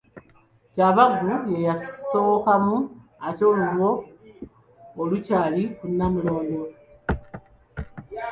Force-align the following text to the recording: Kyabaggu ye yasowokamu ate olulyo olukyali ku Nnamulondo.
Kyabaggu 0.73 1.23
ye 1.53 1.57
yasowokamu 1.67 2.77
ate 3.27 3.43
olulyo 3.49 3.89
olukyali 5.01 5.63
ku 5.77 5.85
Nnamulondo. 5.91 6.61